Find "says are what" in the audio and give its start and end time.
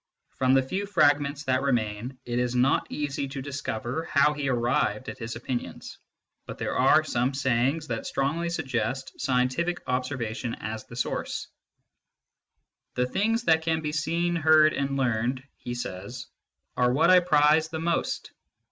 15.75-17.11